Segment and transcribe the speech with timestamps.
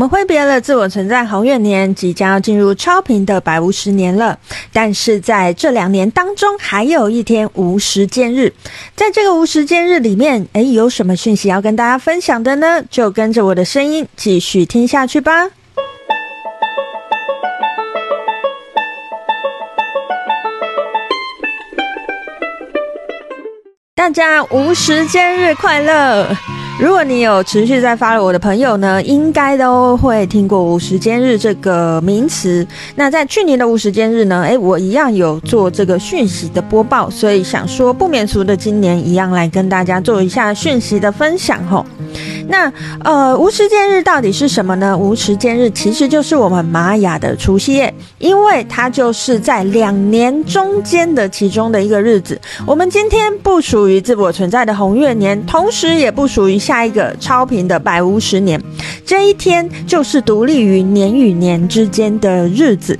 [0.00, 4.38] 我们挥别了自我存在红月年，即将要进入超频的白无十年了。
[4.72, 8.50] 但是在这两年当中，还有一天无时间日。
[8.96, 12.82] 在这个无时间日里面，诶，有什么讯息要跟大家分享的呢？
[12.90, 15.50] 就跟着我的声音继续听下去吧。
[23.94, 26.26] 大家无时间日快乐！
[26.80, 32.66] 如果你有持续在发了我的朋友呢，应该都会听过无时间日这个名词。
[32.94, 41.84] 那在去年的无时间日呢，诶，我一样有做这个讯息的播报，所以想说不免俗的今年一样来跟大家做一下讯息的分享吼。
[42.50, 42.70] 那
[43.04, 44.96] 呃，无时间日到底是什么呢？
[44.96, 52.38] 无时间日其实就是我们玛雅的除夕夜，因为它就是在两年中间的其中的一个日子。
[52.66, 58.60] 我们今天不属于自我存在的红月年，同时也不属于下一个超频的白无十年。
[59.06, 62.98] 这一天就是独立于年与年之间的日子。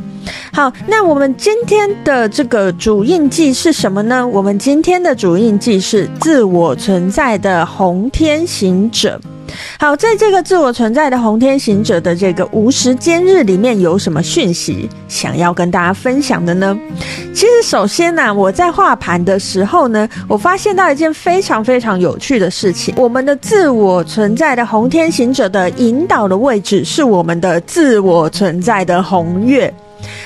[0.53, 4.27] 好，那我们今天的这个主印记是什么呢？
[4.27, 9.21] 我们今天的主印记是自我存在的红天行者。
[9.79, 16.79] 好，在这个自我存在的红天行者的这个无时间日里面，有什么讯息想要跟大家分享的呢？
[17.35, 29.73] 其实，首先呢、啊，我在画盘的时候呢，我发现到一件非常非常有趣的事情：我们的自我存在的红天行者的引导的位置是我们的自我存在的红月。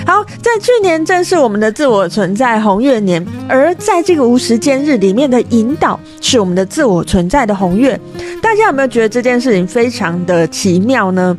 [0.07, 7.99] 好，在去年正是我们的自我存在红月年，而在这个无时间日里面的引导是我们的自我存在的红月。
[8.43, 11.37] 大家有没有觉得这件事情非常的奇妙呢？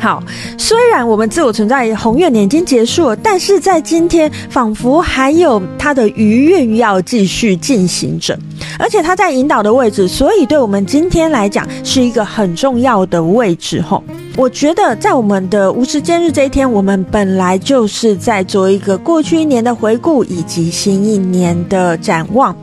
[0.00, 0.22] 好，
[0.58, 8.38] 虽然我们自我存在红月年已经结束了，但是在今天仿佛还有它的余韵要继续进行着，
[8.78, 13.80] 而且它在引导的位置，所以对我们今天来讲是一个很重要的位置。
[13.80, 14.04] 吼，
[14.36, 22.54] 我觉得在我们的无时间日这一天，我们本来就是在做一个过去一年的回顾以及新一年的展望。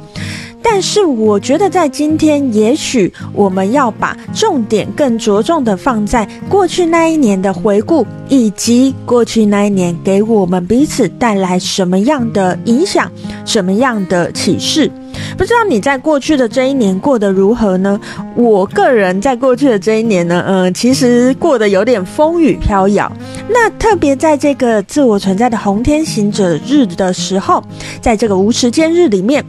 [0.63, 13.11] 但是我觉得，在今天，也许我们要把重点更着重的放在过去那一年的回顾，以及过去那一年给我们彼此带来什么样的影响，
[13.45, 14.89] 什么样的启示。
[15.37, 17.99] 不知道你在过去的这一年过得如何呢？
[18.35, 23.11] 我个人在过去的这一年呢，嗯，其实过得有点风雨飘摇。
[23.49, 27.61] 那特别在这个自我存在的红天行者日的时候，
[27.99, 29.43] 在这个无时间日里面，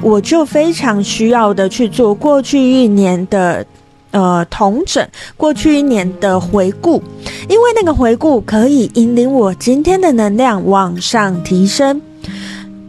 [0.00, 3.66] 我就非常需要的去做过去一年的
[4.12, 7.02] 呃统整，过去一年的回顾，
[7.48, 12.00] 因为那个回顾可以引领我今天的能量往上提升。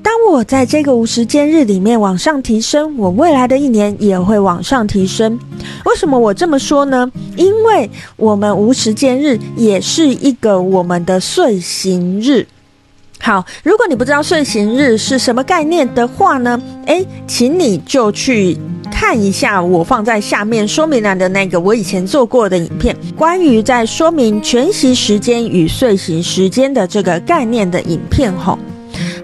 [0.01, 5.37] 当我在这个无时间日里面往上提升，我未来的一年也会往上提升。
[5.85, 7.11] 为什么我这么说呢？
[7.35, 12.47] 因为我们无时间日也是一个我们的岁行日。
[13.21, 18.57] 好，如果你不知道睡行日是什么概念的话呢，诶，请你就去
[18.89, 28.57] 看一下我放在下面说明栏的那个我以前做过的影片，关于在说明全息时间与睡行时间的这个概念的影片吼。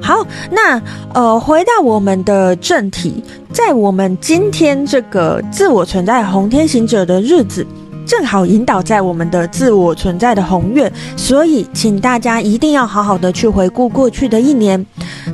[0.02, 0.80] 好，那
[1.14, 7.66] 呃，回到我们的正题，在我们今天这个自我存在红天行者的日子。
[8.06, 14.86] 正好引导在我们的自我存在的红月，所以请大家一定要好好的去回顾过去的一年，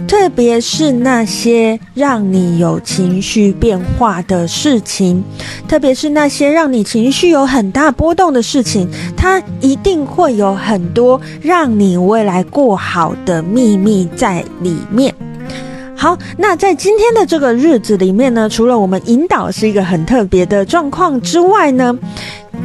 [0.07, 5.21] 特别是那些让你有情绪变化的事情，
[5.67, 15.13] 特别是那些让你情绪有很大波动的事情，它一定会有很多让你未来过好的秘密在里面。
[15.93, 21.95] 好，那在今天的这个日子里面呢，除了我们引导是一个很特别的状况之外呢。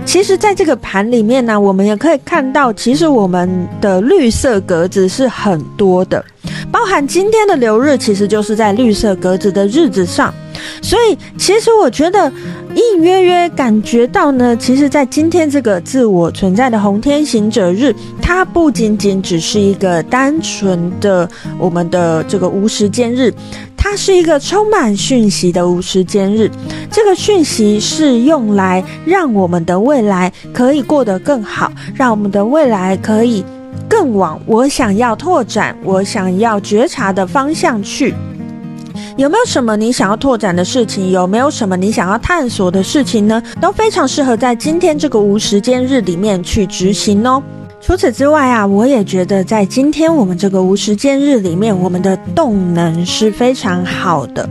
[0.07, 6.25] 其实，在这个盘里面呢，我们也可以看到，其实我们的绿色格子是很多的，
[6.71, 10.33] 包含今天的流日，其实就是在绿色格子的日子上。
[10.83, 12.33] 所以，其实我觉得
[12.75, 23.33] 隐隐约约感觉到呢，其实，在今天这个自我存在的红天行者日，它不仅仅只是一个单纯的我们的这个无时间日。
[23.77, 26.51] 它是一个充满讯息的无时间日，
[26.91, 33.45] 这个讯息是用来让我们的未来可以过得更好，让我们的未来可以
[33.89, 38.13] 更往我想要拓展、我想要觉察的方向去。
[39.17, 41.11] 有没有什么你想要拓展的事情？
[41.11, 43.43] 有没有什么你想要探索的事情呢？
[43.63, 47.43] 都非常适合在今天这个无时间日里面去执行哦。
[47.81, 54.47] 除此之外啊，我也觉得在今天我们这个无时间日里面，我们的动能是非常好的。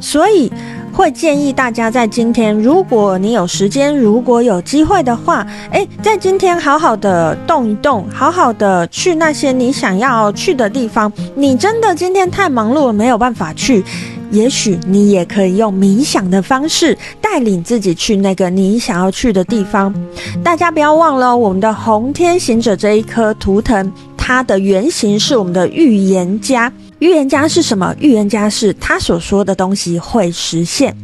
[0.00, 0.52] 所以
[0.98, 11.10] 会建议大家在今天，如果你有时间，如果有机会的话，诶，在今天好好的动一动，好好的去那些你想要去的地方。
[11.36, 13.84] 你真的今天太忙碌了，没有办法去。
[14.32, 19.94] 也许你也可以用冥想的方式带领自己去那个你想要去的地方。
[20.42, 26.72] 大家不要忘了，我们的红天行者这一颗图腾，它的原型是我们的预言家。
[26.98, 27.94] 预言家是什么？
[28.00, 30.94] 预言家是他所说的东西会实现。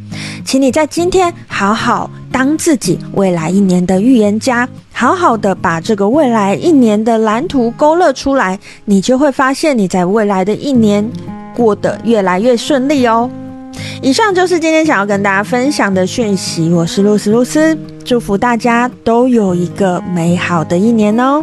[0.43, 11.09] 请你在今天好好当自己未来一年的预言家，好好的把这个未来一年的蓝图勾勒出来，你就会发现你在未来的一年。
[11.55, 13.29] 过得越来越顺利哦。
[14.01, 16.69] 以上就是今天想要跟大家分享的讯息。
[16.69, 21.41] 我是露丝露丝，祝福大家都有一个美好的一年哦。